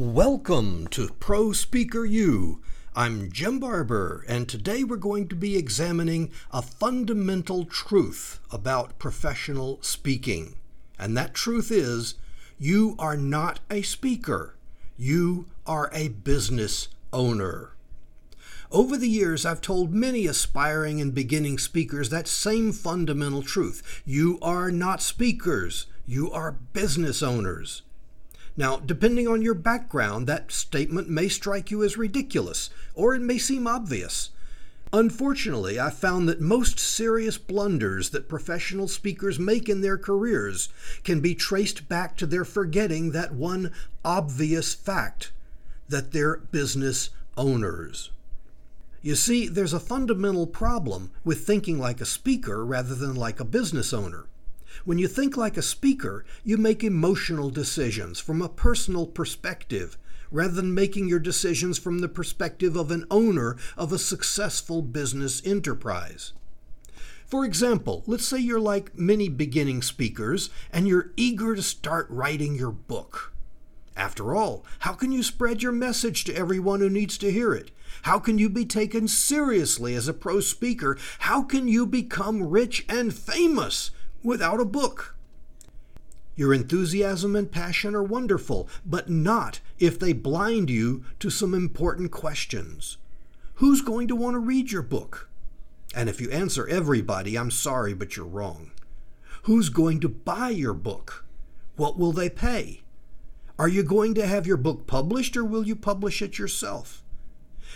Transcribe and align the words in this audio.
Welcome 0.00 0.86
to 0.92 1.08
Pro 1.18 1.50
Speaker 1.52 2.04
U. 2.04 2.60
I'm 2.94 3.32
Jim 3.32 3.58
Barber, 3.58 4.24
and 4.28 4.48
today 4.48 4.84
we're 4.84 4.94
going 4.94 5.26
to 5.26 5.34
be 5.34 5.56
examining 5.56 6.30
a 6.52 6.62
fundamental 6.62 7.64
truth 7.64 8.38
about 8.52 9.00
professional 9.00 9.82
speaking. 9.82 10.54
And 11.00 11.16
that 11.16 11.34
truth 11.34 11.72
is 11.72 12.14
you 12.60 12.94
are 13.00 13.16
not 13.16 13.58
a 13.72 13.82
speaker, 13.82 14.54
you 14.96 15.46
are 15.66 15.90
a 15.92 16.10
business 16.10 16.86
owner. 17.12 17.72
Over 18.70 18.96
the 18.96 19.08
years, 19.08 19.44
I've 19.44 19.60
told 19.60 19.92
many 19.92 20.28
aspiring 20.28 21.00
and 21.00 21.12
beginning 21.12 21.58
speakers 21.58 22.10
that 22.10 22.28
same 22.28 22.70
fundamental 22.70 23.42
truth. 23.42 24.00
You 24.06 24.38
are 24.42 24.70
not 24.70 25.02
speakers, 25.02 25.86
you 26.06 26.30
are 26.30 26.52
business 26.52 27.20
owners. 27.20 27.82
Now, 28.58 28.78
depending 28.78 29.28
on 29.28 29.40
your 29.40 29.54
background, 29.54 30.26
that 30.26 30.50
statement 30.50 31.08
may 31.08 31.28
strike 31.28 31.70
you 31.70 31.84
as 31.84 31.96
ridiculous, 31.96 32.70
or 32.92 33.14
it 33.14 33.22
may 33.22 33.38
seem 33.38 33.68
obvious. 33.68 34.30
Unfortunately, 34.92 35.78
I 35.78 35.90
found 35.90 36.28
that 36.28 36.40
most 36.40 36.80
serious 36.80 37.38
blunders 37.38 38.10
that 38.10 38.28
professional 38.28 38.88
speakers 38.88 39.38
make 39.38 39.68
in 39.68 39.80
their 39.80 39.96
careers 39.96 40.70
can 41.04 41.20
be 41.20 41.36
traced 41.36 41.88
back 41.88 42.16
to 42.16 42.26
their 42.26 42.44
forgetting 42.44 43.12
that 43.12 43.32
one 43.32 43.72
obvious 44.04 44.74
fact 44.74 45.30
that 45.88 46.10
they're 46.10 46.38
business 46.38 47.10
owners. 47.36 48.10
You 49.02 49.14
see, 49.14 49.46
there's 49.46 49.72
a 49.72 49.78
fundamental 49.78 50.48
problem 50.48 51.12
with 51.22 51.46
thinking 51.46 51.78
like 51.78 52.00
a 52.00 52.04
speaker 52.04 52.66
rather 52.66 52.96
than 52.96 53.14
like 53.14 53.38
a 53.38 53.44
business 53.44 53.92
owner. 53.92 54.26
When 54.84 54.98
you 54.98 55.08
think 55.08 55.36
like 55.36 55.56
a 55.56 55.62
speaker, 55.62 56.24
you 56.44 56.56
make 56.56 56.84
emotional 56.84 57.50
decisions 57.50 58.20
from 58.20 58.40
a 58.40 58.48
personal 58.48 59.06
perspective 59.06 59.98
rather 60.30 60.54
than 60.54 60.74
making 60.74 61.08
your 61.08 61.18
decisions 61.18 61.78
from 61.78 62.00
the 62.00 62.08
perspective 62.08 62.76
of 62.76 62.90
an 62.90 63.06
owner 63.10 63.56
of 63.76 63.92
a 63.92 63.98
successful 63.98 64.82
business 64.82 65.42
enterprise. 65.44 66.32
For 67.26 67.44
example, 67.44 68.04
let's 68.06 68.26
say 68.26 68.38
you're 68.38 68.60
like 68.60 68.96
many 68.96 69.28
beginning 69.28 69.82
speakers 69.82 70.48
and 70.72 70.88
you're 70.88 71.12
eager 71.16 71.54
to 71.54 71.62
start 71.62 72.06
writing 72.08 72.54
your 72.54 72.72
book. 72.72 73.32
After 73.96 74.34
all, 74.34 74.64
how 74.80 74.92
can 74.92 75.12
you 75.12 75.22
spread 75.22 75.62
your 75.62 75.72
message 75.72 76.24
to 76.24 76.34
everyone 76.34 76.80
who 76.80 76.88
needs 76.88 77.18
to 77.18 77.32
hear 77.32 77.52
it? 77.52 77.70
How 78.02 78.18
can 78.18 78.38
you 78.38 78.48
be 78.48 78.64
taken 78.64 79.08
seriously 79.08 79.94
as 79.94 80.08
a 80.08 80.14
pro 80.14 80.40
speaker? 80.40 80.96
How 81.20 81.42
can 81.42 81.68
you 81.68 81.84
become 81.84 82.48
rich 82.48 82.86
and 82.88 83.12
famous 83.12 83.90
without 84.22 84.60
a 84.60 84.64
book. 84.64 85.16
Your 86.36 86.54
enthusiasm 86.54 87.34
and 87.34 87.50
passion 87.50 87.94
are 87.94 88.02
wonderful, 88.02 88.68
but 88.86 89.10
not 89.10 89.60
if 89.78 89.98
they 89.98 90.12
blind 90.12 90.70
you 90.70 91.04
to 91.18 91.30
some 91.30 91.52
important 91.52 92.12
questions. 92.12 92.96
Who's 93.56 93.82
going 93.82 94.06
to 94.06 94.16
want 94.16 94.34
to 94.34 94.38
read 94.38 94.70
your 94.70 94.82
book? 94.82 95.28
And 95.94 96.08
if 96.08 96.20
you 96.20 96.30
answer 96.30 96.68
everybody, 96.68 97.36
I'm 97.36 97.50
sorry, 97.50 97.92
but 97.92 98.16
you're 98.16 98.26
wrong. 98.26 98.70
Who's 99.42 99.68
going 99.68 99.98
to 100.00 100.08
buy 100.08 100.50
your 100.50 100.74
book? 100.74 101.24
What 101.76 101.98
will 101.98 102.12
they 102.12 102.28
pay? 102.28 102.82
Are 103.58 103.68
you 103.68 103.82
going 103.82 104.14
to 104.14 104.26
have 104.26 104.46
your 104.46 104.56
book 104.56 104.86
published 104.86 105.36
or 105.36 105.44
will 105.44 105.66
you 105.66 105.74
publish 105.74 106.22
it 106.22 106.38
yourself? 106.38 107.02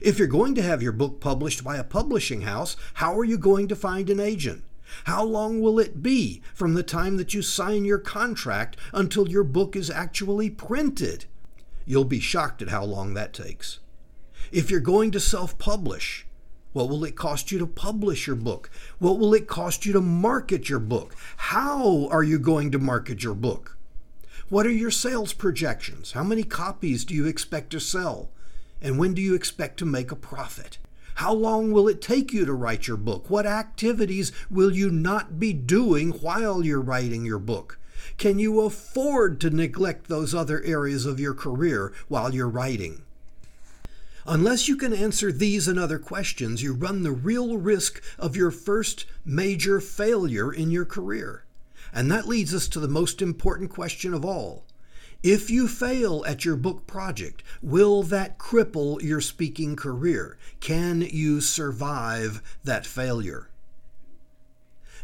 If 0.00 0.18
you're 0.18 0.26
going 0.26 0.56
to 0.56 0.62
have 0.62 0.82
your 0.82 0.92
book 0.92 1.20
published 1.20 1.62
by 1.62 1.76
a 1.76 1.84
publishing 1.84 2.40
house, 2.40 2.76
how 2.94 3.16
are 3.16 3.24
you 3.24 3.38
going 3.38 3.68
to 3.68 3.76
find 3.76 4.10
an 4.10 4.18
agent? 4.18 4.64
How 5.04 5.24
long 5.24 5.60
will 5.60 5.78
it 5.78 6.02
be 6.02 6.42
from 6.54 6.74
the 6.74 6.82
time 6.82 7.16
that 7.16 7.34
you 7.34 7.42
sign 7.42 7.84
your 7.84 7.98
contract 7.98 8.76
until 8.92 9.28
your 9.28 9.44
book 9.44 9.76
is 9.76 9.90
actually 9.90 10.50
printed? 10.50 11.26
You'll 11.86 12.04
be 12.04 12.20
shocked 12.20 12.62
at 12.62 12.68
how 12.68 12.84
long 12.84 13.14
that 13.14 13.32
takes. 13.32 13.80
If 14.52 14.70
you're 14.70 14.80
going 14.80 15.10
to 15.12 15.20
self 15.20 15.58
publish, 15.58 16.26
what 16.72 16.88
will 16.88 17.04
it 17.04 17.16
cost 17.16 17.50
you 17.50 17.58
to 17.58 17.66
publish 17.66 18.26
your 18.26 18.36
book? 18.36 18.70
What 18.98 19.18
will 19.18 19.34
it 19.34 19.46
cost 19.46 19.86
you 19.86 19.92
to 19.94 20.00
market 20.00 20.68
your 20.68 20.78
book? 20.78 21.14
How 21.36 22.08
are 22.08 22.22
you 22.22 22.38
going 22.38 22.70
to 22.72 22.78
market 22.78 23.22
your 23.22 23.34
book? 23.34 23.76
What 24.48 24.66
are 24.66 24.70
your 24.70 24.90
sales 24.90 25.32
projections? 25.32 26.12
How 26.12 26.22
many 26.22 26.42
copies 26.42 27.04
do 27.04 27.14
you 27.14 27.26
expect 27.26 27.70
to 27.70 27.80
sell? 27.80 28.30
And 28.80 28.98
when 28.98 29.12
do 29.12 29.20
you 29.20 29.34
expect 29.34 29.78
to 29.78 29.84
make 29.84 30.12
a 30.12 30.16
profit? 30.16 30.78
How 31.18 31.32
long 31.32 31.72
will 31.72 31.88
it 31.88 32.00
take 32.00 32.32
you 32.32 32.44
to 32.44 32.52
write 32.52 32.86
your 32.86 32.96
book? 32.96 33.28
What 33.28 33.44
activities 33.44 34.30
will 34.48 34.72
you 34.72 34.88
not 34.88 35.40
be 35.40 35.52
doing 35.52 36.10
while 36.10 36.64
you're 36.64 36.80
writing 36.80 37.24
your 37.24 37.40
book? 37.40 37.76
Can 38.18 38.38
you 38.38 38.60
afford 38.60 39.40
to 39.40 39.50
neglect 39.50 40.06
those 40.06 40.32
other 40.32 40.62
areas 40.62 41.06
of 41.06 41.18
your 41.18 41.34
career 41.34 41.92
while 42.06 42.32
you're 42.32 42.48
writing? 42.48 43.02
Unless 44.26 44.68
you 44.68 44.76
can 44.76 44.92
answer 44.92 45.32
these 45.32 45.66
and 45.66 45.76
other 45.76 45.98
questions, 45.98 46.62
you 46.62 46.72
run 46.72 47.02
the 47.02 47.10
real 47.10 47.58
risk 47.58 48.00
of 48.16 48.36
your 48.36 48.52
first 48.52 49.04
major 49.24 49.80
failure 49.80 50.52
in 50.52 50.70
your 50.70 50.84
career. 50.84 51.42
And 51.92 52.12
that 52.12 52.28
leads 52.28 52.54
us 52.54 52.68
to 52.68 52.78
the 52.78 52.86
most 52.86 53.20
important 53.20 53.70
question 53.70 54.14
of 54.14 54.24
all 54.24 54.62
if 55.22 55.50
you 55.50 55.66
fail 55.66 56.24
at 56.26 56.44
your 56.44 56.54
book 56.54 56.86
project, 56.86 57.42
will 57.60 58.04
that 58.04 58.38
cripple 58.38 59.02
your 59.02 59.20
speaking 59.20 59.74
career? 59.74 60.38
Can 60.60 61.00
you 61.00 61.40
survive 61.40 62.40
that 62.62 62.86
failure? 62.86 63.48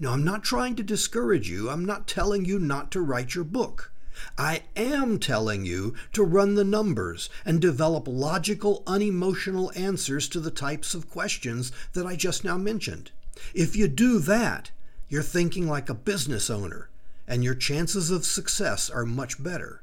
Now, 0.00 0.12
I'm 0.12 0.24
not 0.24 0.42
trying 0.42 0.74
to 0.76 0.82
discourage 0.82 1.48
you. 1.48 1.70
I'm 1.70 1.84
not 1.84 2.08
telling 2.08 2.44
you 2.44 2.58
not 2.58 2.90
to 2.90 3.00
write 3.00 3.36
your 3.36 3.44
book. 3.44 3.92
I 4.36 4.64
am 4.74 5.18
telling 5.18 5.64
you 5.64 5.94
to 6.12 6.24
run 6.24 6.54
the 6.56 6.64
numbers 6.64 7.30
and 7.44 7.60
develop 7.60 8.08
logical, 8.08 8.82
unemotional 8.86 9.70
answers 9.76 10.28
to 10.30 10.40
the 10.40 10.50
types 10.50 10.92
of 10.92 11.08
questions 11.08 11.70
that 11.92 12.06
I 12.06 12.16
just 12.16 12.42
now 12.42 12.56
mentioned. 12.56 13.12
If 13.54 13.76
you 13.76 13.86
do 13.86 14.18
that, 14.18 14.72
you're 15.08 15.22
thinking 15.22 15.68
like 15.68 15.88
a 15.88 15.94
business 15.94 16.50
owner, 16.50 16.88
and 17.28 17.44
your 17.44 17.54
chances 17.54 18.10
of 18.10 18.24
success 18.24 18.90
are 18.90 19.06
much 19.06 19.42
better. 19.42 19.82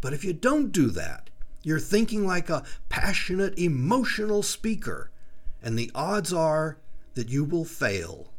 But 0.00 0.12
if 0.12 0.24
you 0.24 0.32
don't 0.32 0.72
do 0.72 0.88
that, 0.90 1.30
you're 1.62 1.80
thinking 1.80 2.26
like 2.26 2.48
a 2.48 2.64
passionate, 2.88 3.58
emotional 3.58 4.42
speaker, 4.42 5.10
and 5.62 5.78
the 5.78 5.90
odds 5.94 6.32
are 6.32 6.78
that 7.14 7.28
you 7.28 7.44
will 7.44 7.64
fail. 7.64 8.32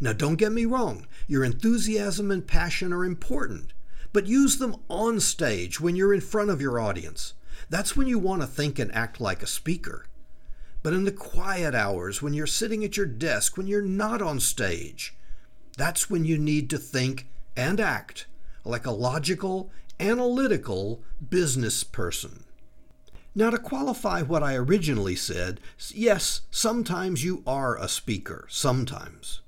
Now, 0.00 0.12
don't 0.12 0.36
get 0.36 0.52
me 0.52 0.66
wrong, 0.66 1.06
your 1.26 1.44
enthusiasm 1.44 2.30
and 2.30 2.46
passion 2.46 2.92
are 2.92 3.04
important, 3.04 3.72
but 4.12 4.26
use 4.26 4.58
them 4.58 4.76
on 4.88 5.20
stage 5.20 5.80
when 5.80 5.96
you're 5.96 6.12
in 6.12 6.20
front 6.20 6.50
of 6.50 6.60
your 6.60 6.78
audience. 6.78 7.34
That's 7.70 7.96
when 7.96 8.06
you 8.06 8.18
want 8.18 8.42
to 8.42 8.46
think 8.46 8.78
and 8.78 8.94
act 8.94 9.20
like 9.20 9.42
a 9.42 9.46
speaker. 9.46 10.06
But 10.82 10.92
in 10.92 11.04
the 11.04 11.12
quiet 11.12 11.74
hours, 11.74 12.20
when 12.20 12.34
you're 12.34 12.46
sitting 12.46 12.84
at 12.84 12.96
your 12.96 13.06
desk, 13.06 13.56
when 13.56 13.66
you're 13.66 13.82
not 13.82 14.20
on 14.20 14.38
stage, 14.38 15.16
that's 15.76 16.10
when 16.10 16.24
you 16.24 16.36
need 16.36 16.68
to 16.70 16.78
think 16.78 17.26
and 17.56 17.80
act 17.80 18.26
like 18.64 18.86
a 18.86 18.90
logical 18.90 19.70
analytical 20.00 21.02
business 21.28 21.84
person. 21.84 22.44
Now, 23.34 23.50
to 23.50 23.58
qualify 23.58 24.22
what 24.22 24.42
I 24.42 24.54
originally 24.54 25.14
said, 25.14 25.60
yes, 25.90 26.42
sometimes 26.50 27.22
you 27.22 27.42
are 27.46 27.76
a 27.76 27.88
speaker, 27.88 28.46
sometimes. 28.48 29.42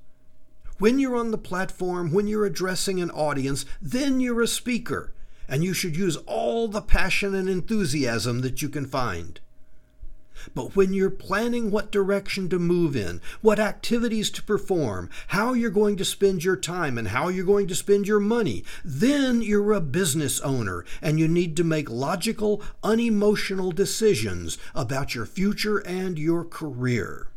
When 0.79 0.99
you're 0.99 1.17
on 1.17 1.31
the 1.31 1.39
platform, 1.39 2.13
when 2.13 2.27
you're 2.27 2.45
addressing 2.45 3.01
an 3.01 3.11
audience, 3.11 3.65
then 3.81 4.21
you're 4.21 4.43
a 4.43 4.47
speaker, 4.47 5.15
and 5.49 5.65
you 5.65 5.73
should 5.73 5.97
use 5.97 6.19
all 6.27 6.69
the 6.69 6.83
passion 6.83 7.35
and 7.35 7.49
enthusiasm 7.49 8.43
that 8.43 8.61
you 8.61 8.69
can 8.69 8.87
find. 8.87 9.41
But 10.55 10.77
when 10.77 10.93
you're 10.93 11.11
planning 11.11 11.71
what 11.71 11.91
direction 11.91 12.49
to 12.51 12.59
move 12.59 12.97
in, 12.97 13.21
what 13.41 13.59
activities 13.59 14.31
to 14.31 14.43
perform, 14.43 15.11
how 15.29 15.53
you're 15.53 15.71
going 15.71 15.97
to 15.97 16.05
spend 16.05 16.45
your 16.45 16.57
time, 16.57 16.99
and 16.99 17.09
how 17.09 17.29
you're 17.29 17.45
going 17.45 17.69
to 17.69 17.75
spend 17.75 18.07
your 18.07 18.21
money, 18.21 18.65
then 18.85 19.43
you're 19.43 19.73
a 19.73 19.81
business 19.81 20.41
owner 20.41 20.85
and 21.03 21.19
you 21.19 21.29
need 21.29 21.57
to 21.57 21.65
make 21.65 21.91
logical, 21.91 22.63
unemotional 22.83 23.73
decisions 23.73 24.59
about 24.75 25.15
your 25.15 25.27
future 25.27 25.79
and 25.79 26.19
your 26.19 26.45
career. 26.45 27.29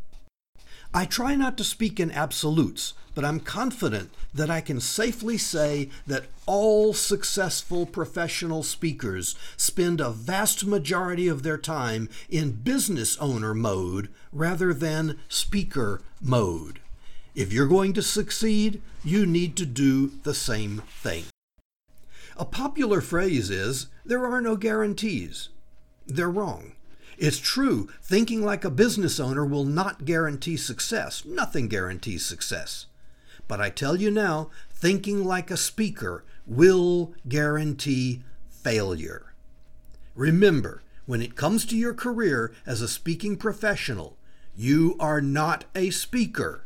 I 0.94 1.06
try 1.06 1.36
not 1.36 1.58
to 1.58 1.64
speak 1.64 2.02
in 2.02 2.12
absolutes, 2.12 2.94
but 3.16 3.24
I'm 3.24 3.40
confident 3.40 4.12
that 4.34 4.50
I 4.50 4.60
can 4.60 4.82
safely 4.82 5.38
say 5.38 5.90
that 6.06 6.26
all 6.46 6.94
successful 6.94 7.86
professional 7.86 8.62
speakers 8.62 9.36
spend 9.56 10.02
a 10.02 10.10
vast 10.10 10.66
majority 10.66 11.30
of 11.30 11.44
their 11.44 11.58
time 11.58 12.10
in 12.30 12.52
business 12.52 13.18
owner 13.20 13.54
mode 13.54 14.10
rather 14.34 14.74
than 14.74 15.20
speaker 15.30 16.02
mode. 16.22 16.80
If 17.36 17.54
you're 17.54 17.68
going 17.68 17.94
to 17.94 18.02
succeed, 18.02 18.82
you 19.04 19.26
need 19.26 19.56
to 19.58 19.66
do 19.66 20.12
the 20.24 20.34
same 20.34 20.84
thing. 21.02 21.24
A 22.36 22.44
popular 22.44 23.00
phrase 23.00 23.50
is 23.50 23.88
there 24.04 24.26
are 24.26 24.42
no 24.42 24.58
guarantees. 24.58 25.50
They're 26.06 26.30
wrong. 26.30 26.74
It's 27.22 27.38
true, 27.38 27.88
thinking 28.02 28.44
like 28.44 28.66
a 28.66 28.72
business 28.72 29.20
owner 29.20 29.46
will 29.46 29.64
not 29.64 30.06
guarantee 30.06 30.58
success. 30.58 31.24
Nothing 31.24 31.68
guarantees 31.68 32.26
success. 32.26 32.88
But 33.48 33.62
I 33.62 33.70
tell 33.70 33.96
you 33.96 34.10
now, 34.10 34.50
thinking 34.72 35.24
like 35.24 35.52
a 35.52 35.56
speaker 35.56 36.24
will 36.48 37.14
guarantee 37.30 38.24
failure. 38.50 39.36
Remember, 40.16 40.82
when 41.06 41.22
it 41.22 41.36
comes 41.36 41.64
to 41.66 41.78
your 41.78 41.94
career 41.94 42.54
as 42.66 42.82
a 42.82 42.88
speaking 42.88 43.38
professional, 43.38 44.18
you 44.56 44.96
are 45.00 45.22
not 45.22 45.66
a 45.76 45.92
speaker. 45.92 46.64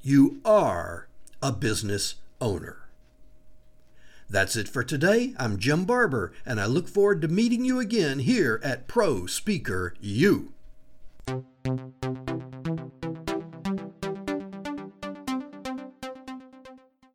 You 0.00 0.40
are 0.46 1.08
a 1.42 1.52
business 1.52 2.14
owner. 2.40 2.83
That's 4.28 4.56
it 4.56 4.68
for 4.68 4.82
today. 4.82 5.34
I'm 5.38 5.58
Jim 5.58 5.84
Barber, 5.84 6.32
and 6.46 6.60
I 6.60 6.66
look 6.66 6.88
forward 6.88 7.20
to 7.22 7.28
meeting 7.28 7.64
you 7.64 7.78
again 7.78 8.20
here 8.20 8.60
at 8.64 8.88
Pro 8.88 9.26
Speaker 9.26 9.94
U. 10.00 10.52